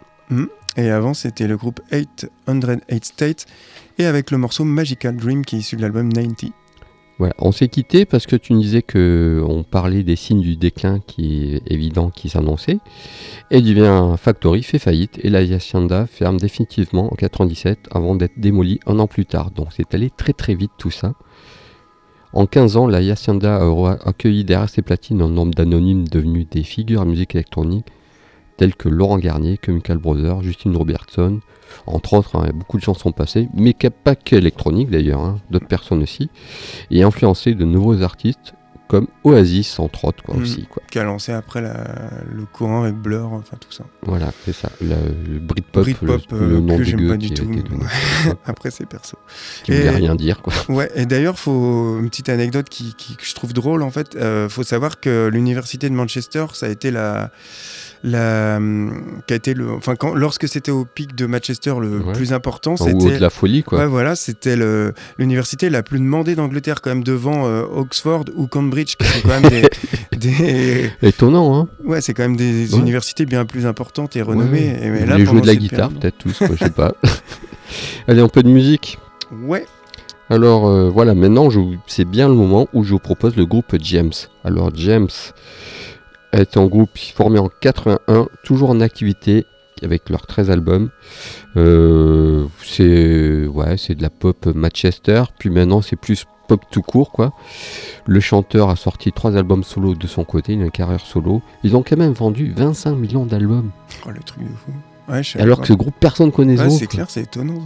[0.77, 3.47] Et avant, c'était le groupe 808 States
[3.99, 6.53] et avec le morceau Magical Dream qui est issu de l'album 90.
[7.39, 11.55] On s'est quitté parce que tu disais que on parlait des signes du déclin qui
[11.55, 12.79] est évident qui s'annonçait.
[13.51, 18.81] Et Divin Factory fait faillite et la Hacienda ferme définitivement en 97 avant d'être démolie
[18.87, 19.51] un an plus tard.
[19.51, 21.15] Donc c'est allé très très vite tout ça.
[22.33, 26.63] En 15 ans, la Hacienda aura accueilli derrière ses platines un nombre d'anonymes devenus des
[26.63, 27.87] figures à musique électronique
[28.61, 31.41] tels que Laurent Garnier, Chemical Brothers, Justine Robertson,
[31.87, 33.73] entre autres, hein, beaucoup de gens sont passés, mais
[34.05, 36.29] pas que électronique d'ailleurs, hein, d'autres personnes aussi,
[36.91, 38.53] et influencé de nouveaux artistes
[38.87, 40.43] comme Oasis entre autres quoi Mhm.
[40.43, 40.83] aussi quoi.
[40.91, 43.85] Qui a lancé après la- le courant avec Blur, enfin tout ça.
[44.03, 44.69] Voilà, c'est ça.
[44.81, 44.89] Le,
[45.33, 47.49] le Britpop, Britpop, le, euh, le nom que j'aime pas du tout.
[48.47, 49.17] Après, c'est perso.
[49.63, 50.53] qui voulait Et- rien dire quoi.
[50.69, 54.17] Ouais, et d'ailleurs, faut une petite anecdote qui, qui- que je trouve drôle en fait.
[54.17, 57.31] Euh, faut savoir que l'université de Manchester, ça a été la,
[58.03, 61.99] la, hum, qui a été le, enfin quand, lorsque c'était au pic de Manchester le
[62.01, 62.13] Ouais.
[62.15, 63.79] plus important, Enfin, ou de c'était la folie quoi.
[63.81, 64.57] Ouais, voilà, c'était
[65.19, 69.41] l'université la plus demandée d'Angleterre, quand même devant euh, Oxford ou Cambridge, qui sont quand
[69.41, 69.69] même des,
[70.17, 71.69] des- Étonnant hein.
[71.85, 72.79] ouais, c'est quand même des Ouais.
[72.81, 74.71] universités bien plus importantes et renommées.
[74.73, 74.81] Ouais.
[74.87, 76.95] Et, mais là, voulaient jouer de la guitare peut-être tous quoi, je sais pas.
[78.09, 78.99] Allez un peu de musique.
[79.45, 79.67] Ouais.
[80.29, 81.49] Alors euh, voilà, maintenant
[81.87, 84.13] c'est bien le moment où je vous propose le groupe James.
[84.45, 85.09] Alors James
[86.33, 89.47] a été en groupe formé en 81, toujours en activité
[89.83, 90.91] avec leurs 13 albums.
[91.57, 97.13] Euh, c'est ouais, c'est de la pop Manchester, puis maintenant c'est plus pop tout court
[97.13, 97.33] quoi.
[98.07, 101.43] Le chanteur a sorti trois albums solo de son côté, une carrière solo.
[101.65, 103.71] Ils ont quand même vendu 25 millions d'albums.
[104.07, 104.73] Oh, le truc de fou.
[105.13, 105.63] Ouais, Alors pas.
[105.63, 107.61] que ce groupe personne connaît ce Ouais, c'est clair, c'est étonnant.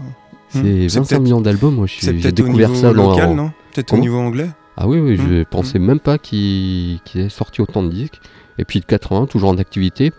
[0.48, 0.62] C'est Hmm.
[0.88, 3.50] C'est 25 peut-être- millions d'albums, moi je suis- C'est j'ai découvert ça dans local, non?
[3.74, 4.48] Peut-être au niveau anglais?
[4.76, 8.20] Ah oui, oui, je Mm, pensais même pas qu'il qu'il ait sorti autant de disques.
[8.58, 10.12] Et puis de 80, toujours en activité,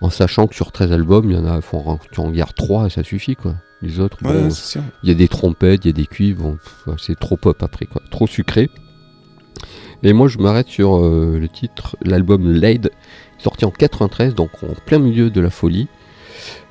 [0.00, 2.86] en sachant que sur 13 albums, il y en a, faut tu en gardes 3
[2.86, 3.54] et ça suffit quoi.
[3.82, 6.56] Les autres, Ouais, bon, il y a des trompettes, il y a des cuivres,
[6.86, 8.70] bon, c'est trop pop après quoi, trop sucré.
[10.02, 12.90] Et moi je m'arrête sur euh, le titre, l'album Laid,
[13.38, 15.88] sorti en 93, donc en plein milieu de la folie,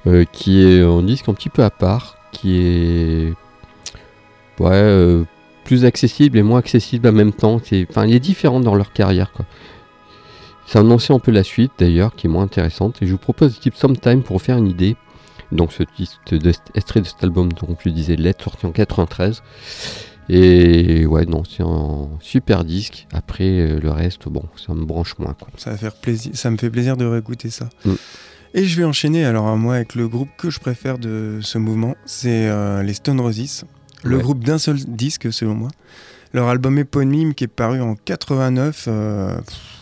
[0.07, 3.33] euh, qui est un disque un petit peu à part, qui est
[4.59, 5.23] ouais, euh,
[5.63, 7.59] plus accessible et moins accessible en même temps.
[7.89, 9.45] Enfin, il est différent dans leur carrière quoi.
[10.73, 12.99] Ça annonçait un peu la suite d'ailleurs, qui est moins intéressante.
[13.03, 14.95] Et je vous propose le type Sometime pour vous faire une idée.
[15.51, 19.43] Donc ce titre de, extrait de cet album, donc je disais, Let, sorti en 93.
[20.29, 23.05] Et ouais, non, c'est un super disque.
[23.13, 25.35] Après, euh, le reste, bon, ça me branche moins.
[25.35, 25.49] Quoi.
[25.57, 27.69] Ça, va faire plaisir, ça me fait plaisir de réécouter ça.
[27.85, 27.93] Mm.
[28.55, 31.59] Et je vais enchaîner alors à moi avec le groupe que je préfère de ce
[31.59, 33.65] mouvement, c'est euh, les Stone Roses.
[34.03, 34.23] Le Ouais.
[34.23, 35.69] groupe d'un seul disque selon moi.
[36.33, 39.72] Leur album éponyme qui est paru en 89, euh, pff,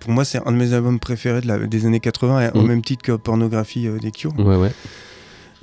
[0.00, 2.66] pour moi c'est un de mes albums préférés de la- des années 80, au Mm.
[2.66, 4.32] même titre que Pornographie euh, des Cure.
[4.38, 4.72] Ouais, ouais.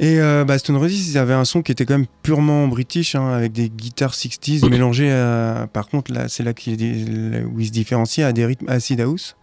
[0.01, 3.15] Et euh, bah, Stone Roses, ils avaient un son qui était quand même purement british,
[3.15, 5.67] hein, avec des guitares 60s mélangées à.
[5.73, 9.35] Par contre, là, c'est là là où ils se différenciaient à des rythmes acid house.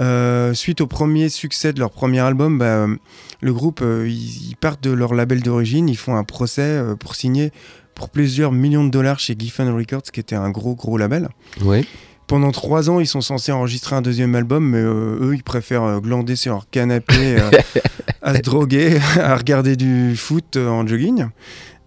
[0.00, 2.96] Euh, suite au premier succès de leur premier album, bah, euh,
[3.40, 6.94] le groupe, euh, ils, ils partent de leur label d'origine, ils font un procès euh,
[6.94, 7.50] pour signer
[7.94, 11.28] pour plusieurs millions de dollars chez Giffen Records, qui était un gros gros label.
[11.62, 11.84] Ouais.
[12.32, 15.82] Pendant trois ans, ils sont censés enregistrer un deuxième album, mais euh, eux, ils préfèrent
[15.82, 17.50] euh, glander sur leur canapé, euh,
[18.22, 21.26] à se droguer, à regarder du foot en jogging.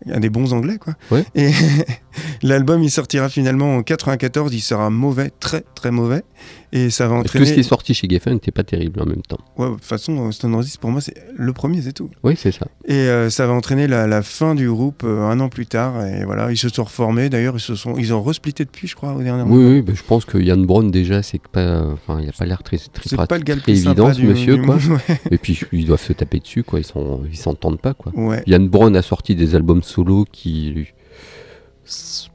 [0.05, 0.93] Il y a des bons anglais, quoi.
[1.09, 1.25] Ouais.
[1.33, 1.49] Et
[2.43, 4.53] l'album, il sortira finalement en 94.
[4.53, 6.23] Il sera mauvais, très très mauvais.
[6.71, 7.45] Et ça va entraîner.
[7.45, 9.39] Tout ce qui est sorti chez Geffen n'était pas terrible en même temps.
[9.57, 12.09] Ouais, de toute façon, euh, Stone Roses, pour moi, c'est le premier, c'est tout.
[12.23, 12.67] Oui, c'est ça.
[12.85, 16.05] Et euh, ça va entraîner la, la fin du groupe euh, un an plus tard.
[16.05, 17.29] Et voilà, ils se sont reformés.
[17.29, 19.93] D'ailleurs, ils se sont, ils ont resplitté depuis, je crois, au dernier Oui, oui, bah,
[19.95, 21.81] je pense que Yann Brown, déjà, c'est pas.
[21.93, 24.57] Enfin, il a pas l'air très, très, C'est pas le gars très évident, ce monsieur,
[24.57, 24.75] du quoi.
[24.75, 25.19] monde, ouais.
[25.31, 26.79] Et puis, ils doivent se taper dessus, quoi.
[26.81, 28.11] Ils s'entendent pas, quoi.
[28.15, 28.43] Ouais.
[28.47, 30.87] Yann Brown a sorti des albums solo qui.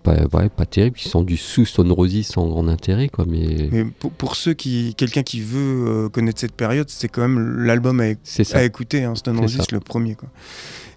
[0.03, 3.25] Pas, ouais, pas terrible, qui sont du sous Stone Roses sans grand intérêt, quoi.
[3.27, 7.23] Mais Mais pour, pour ceux qui, quelqu'un qui veut euh, connaître cette période, c'est quand
[7.23, 9.65] même l'album à, écouter, hein, Stone C'est Roses, ça.
[9.73, 10.15] le premier.
[10.15, 10.29] Quoi.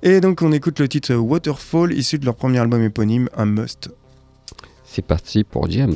[0.03, 3.89] Et donc on écoute le titre Waterfall, issu de leur premier album éponyme, un must.
[4.85, 5.95] C'est parti pour James.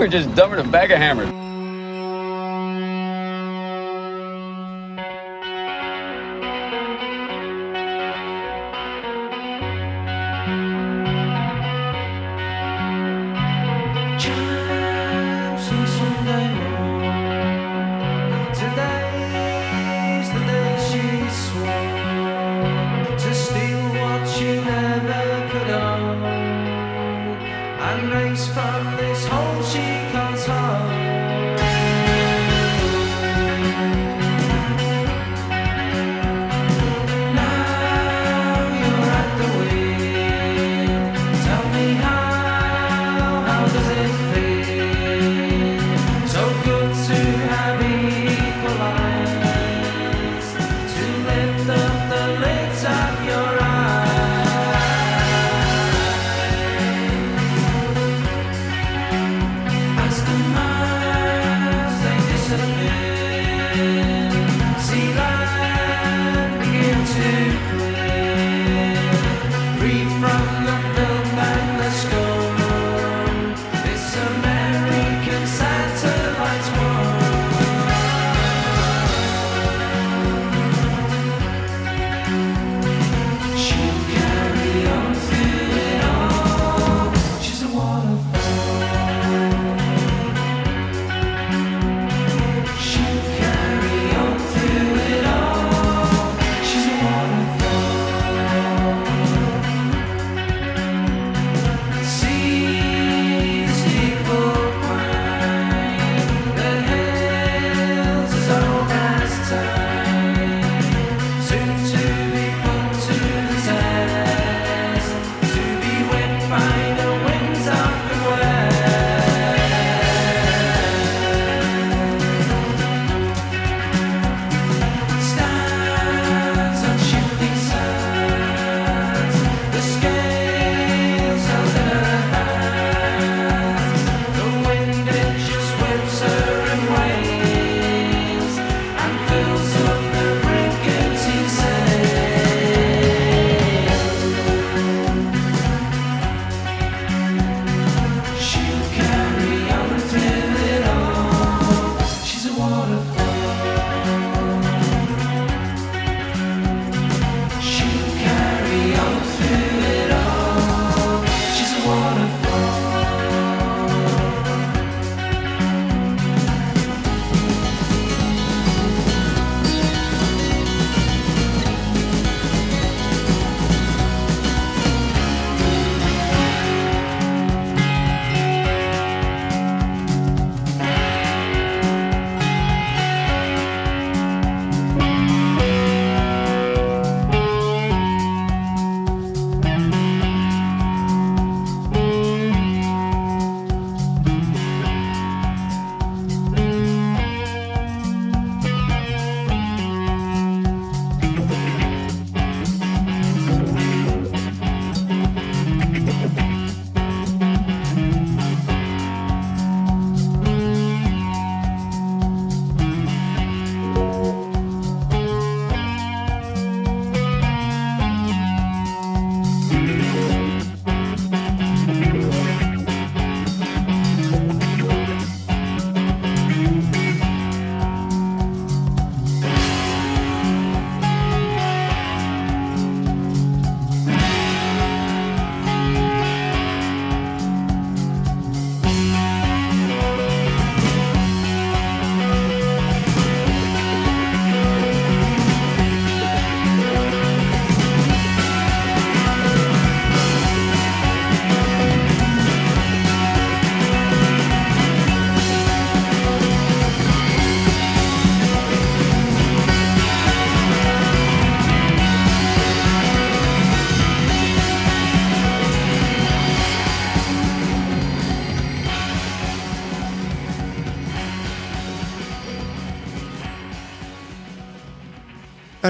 [0.00, 1.28] Are just dumber than a bag of hammers.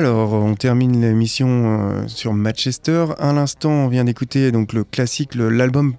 [0.01, 3.05] Alors, on termine l'émission euh, sur Manchester.
[3.19, 5.93] À l'instant, on vient d'écouter donc le classique, l'album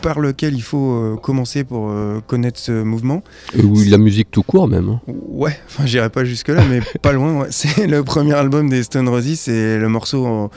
[0.00, 3.22] par lequel il faut euh, commencer pour euh, connaître ce mouvement.
[3.62, 4.88] Ou la musique tout court même.
[4.88, 5.00] hein.
[5.06, 7.40] Ouais, enfin, j'irai pas jusque-là, mais pas loin.
[7.42, 7.48] ouais.
[7.50, 10.48] C'est le premier album des Stone Roses, c'est le morceau, euh,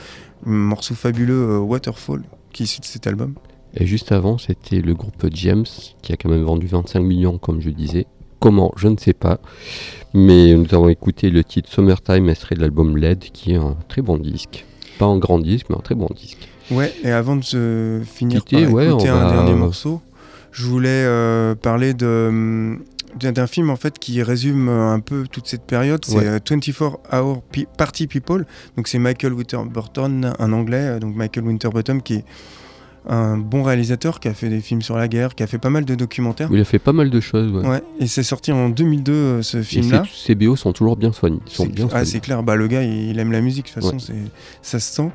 [0.46, 2.22] morceau fabuleux Waterfall
[2.54, 3.34] qui est issu de cet album.
[3.74, 5.66] Et juste avant, c'était le groupe James,
[6.00, 8.06] qui a quand même vendu 25 millions, comme je disais.
[8.46, 9.40] Comment Je ne sais pas.
[10.14, 14.02] Mais nous avons écouté le titre Summertime, extrait de l'album LED, qui est un très
[14.02, 14.64] bon disque.
[15.00, 16.46] Pas un grand disque, mais un très bon disque.
[16.70, 20.00] Ouais, et avant de se finir Quitter, par ouais, écouter un va- dernier morceau,
[20.52, 22.76] je voulais euh, parler de,
[23.20, 26.04] d'un film en fait qui résume euh, un peu toute cette période.
[26.04, 26.26] C'est Ouais.
[26.28, 28.46] euh, 24 Hour Pe- Party People.
[28.76, 32.24] Donc c'est Michael Winterbottom, un anglais, euh, donc Michael Winterbottom qui est
[33.08, 35.70] un bon réalisateur qui a fait des films sur la guerre, qui a fait pas
[35.70, 36.48] mal de documentaires.
[36.52, 37.52] Il a fait pas mal de choses.
[37.52, 37.66] ouais.
[37.68, 40.02] Ouais, et c'est sorti en 2002 euh, ce film-là.
[40.04, 41.38] ces- ces BO sont toujours bien soignés.
[41.46, 42.04] Ils sont C'est- bien ah, soignés.
[42.06, 44.18] c'est clair, bah, le gars il, il aime la musique, de toute façon, Ouais.
[44.62, 45.10] ça se sent.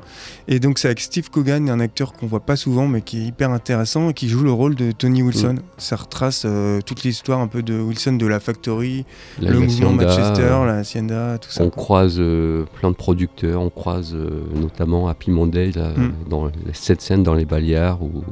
[0.48, 3.26] Et donc c'est avec Steve Coogan, un acteur qu'on voit pas souvent mais qui est
[3.26, 5.56] hyper intéressant et qui joue le rôle de Tony Wilson.
[5.78, 9.04] Ça retrace euh, toute l'histoire un peu de Wilson de la Factory,
[9.40, 11.62] La le mouvement Hacienda, Manchester, la Hacienda, tout ça.
[11.62, 11.82] On quoi.
[11.82, 14.16] croise euh, plein de producteurs, on croise
[14.54, 16.12] notamment Happy Monday là, Mm.
[16.28, 18.22] dans les- cette scène dans les Baleares où,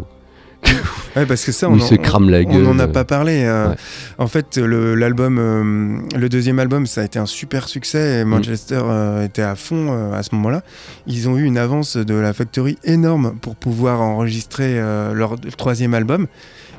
[1.17, 2.63] Ouais, parce que ça, on en- se crame la on gueule.
[2.63, 3.43] n'en a pas parlé.
[3.45, 3.77] euh, Ouais.
[4.19, 8.21] En fait, le- l'album, euh, le deuxième album, ça a été un super succès.
[8.21, 8.29] Et Mm.
[8.29, 10.63] Manchester euh, était à fond euh, à ce moment-là.
[11.07, 14.79] Ils ont eu une avance de la Factory énorme pour pouvoir enregistrer
[15.15, 16.27] leur troisième album.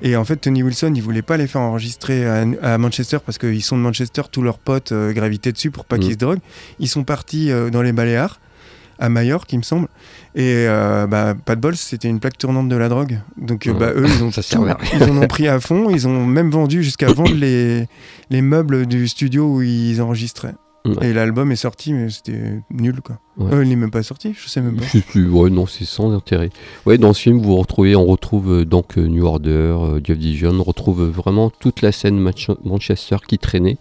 [0.03, 3.38] Et en fait, Tony Wilson, il voulait pas les faire enregistrer à, à Manchester parce
[3.38, 5.99] qu'ils sont de Manchester, tous leurs potes gravitaient dessus pour pas Mm.
[5.99, 6.39] qu'ils se droguent.
[6.80, 8.39] Ils sont partis dans les Baléares,
[9.02, 9.88] à Majorque, il me semble.
[10.36, 13.20] Et euh, bah, pas de bol, c'était une plaque tournante de la drogue.
[13.38, 15.60] Donc euh, bah, eux, ils ont Ça tout- servait à ils en ont pris à
[15.60, 15.89] fond.
[15.89, 17.88] Ils ont même vendu jusqu'à vendre les,
[18.30, 20.56] les meubles du studio où ils enregistraient.
[20.84, 21.10] Ouais.
[21.10, 23.20] Et l'album est sorti, mais c'était nul quoi.
[23.38, 23.54] Ouais.
[23.54, 24.86] Euh, il n'est même pas sorti, je sais même pas.
[25.12, 26.49] Plus, ouais, non, c'est sans intérêt.
[26.88, 29.49] Ouais, dans ce film, vous retrouvez, on retrouve euh, donc New Order,
[29.80, 33.78] euh, Division, on retrouve vraiment toute la scène Manch- Manchester qui traînait.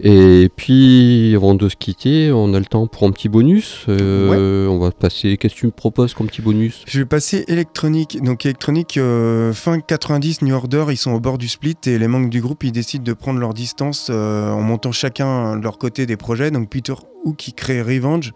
[0.00, 3.84] Et puis, avant de se quitter, on a le temps pour un petit bonus.
[3.88, 5.36] Euh, On va passer.
[5.36, 6.84] Qu'est-ce que tu me proposes comme petit bonus?
[6.86, 8.22] Je vais passer électronique.
[8.22, 12.08] Donc électronique, euh, fin 90, New Order, ils sont au bord du split et les
[12.08, 15.78] membres du groupe, ils décident de prendre leur distance euh, en montant chacun de leur
[15.78, 16.50] côté des projets.
[16.50, 16.94] Donc Peter
[17.24, 18.32] Hook, qui crée Revenge,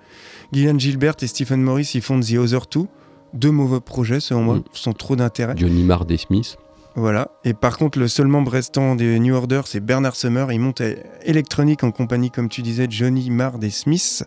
[0.52, 2.88] Gillian Gilbert et Stephen Morris, ils font The Other Two.
[3.34, 4.62] Deux mauvais projets, selon moi, Mm.
[4.72, 5.54] sans trop d'intérêt.
[5.56, 6.56] Johnny Marr des Smiths.
[6.97, 7.28] Voilà.
[7.45, 10.51] Et par contre, le seul membre restant des New Order, c'est Bernard Summer.
[10.53, 10.88] Il monte à
[11.24, 14.24] électronique en compagnie, comme tu disais, Johnny Marr des Smiths.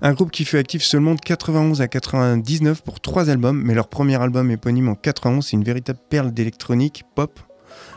[0.00, 3.62] Un groupe qui fait actif seulement de 91 à 99 pour trois albums.
[3.62, 7.38] Mais leur premier album éponyme en 91, c'est une véritable perle d'électronique pop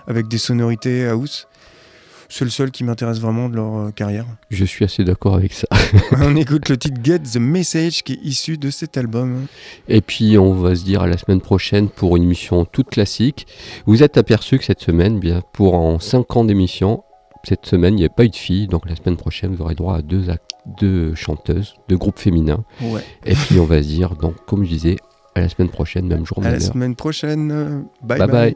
[0.07, 1.47] avec des sonorités house.
[2.33, 4.25] C'est le seul qui m'intéresse vraiment de leur euh, carrière.
[4.49, 5.67] Je suis assez d'accord avec ça.
[6.13, 9.47] On écoute le titre Get the Message qui est issu de cet album.
[9.89, 13.47] Et puis on va se dire à la semaine prochaine pour une émission toute classique.
[13.85, 17.03] Vous êtes aperçu que cette semaine, bien pour en 5 ans d'émission,
[17.43, 19.75] cette semaine il n'y avait pas eu de filles, donc la semaine prochaine vous aurez
[19.75, 22.63] droit à deux, chanteuses, deux groupes féminins.
[22.81, 23.01] Ouais.
[23.25, 24.95] Et puis on va se dire, donc comme je disais,
[25.35, 27.83] à la semaine prochaine, même jour, À la semaine prochaine.
[28.01, 28.19] bye.
[28.19, 28.27] bye.
[28.27, 28.55] bye.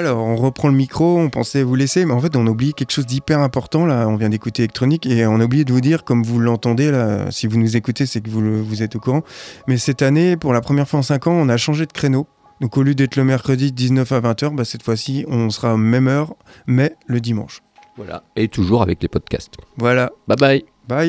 [0.00, 2.90] Alors, on reprend le micro, on pensait vous laisser, mais en fait, on oublie quelque
[2.90, 3.84] chose d'hyper important.
[3.84, 6.90] Là, on vient d'écouter électronique et on a oublié de vous dire, comme vous l'entendez,
[6.90, 9.22] là, si vous nous écoutez, c'est que vous, le- vous êtes au courant.
[9.68, 12.26] Mais cette année, pour la première fois en 5 ans, on a changé de créneau.
[12.62, 15.72] Donc, au lieu d'être le mercredi de 19 à 20h, bah, cette fois-ci, on sera
[15.72, 16.34] à même heure,
[16.66, 17.60] mais le dimanche.
[17.98, 18.22] Voilà.
[18.36, 19.52] Et toujours avec les podcasts.
[19.76, 20.64] Voilà, Bye bye.
[20.88, 21.08] bye